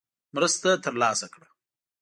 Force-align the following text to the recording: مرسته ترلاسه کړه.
مرسته 0.35 0.69
ترلاسه 0.83 1.27
کړه. 1.33 1.47